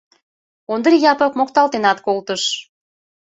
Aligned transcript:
Ондри 0.73 0.95
Япык 1.11 1.33
мокталтенат 1.39 1.97
колтыш. 2.05 2.43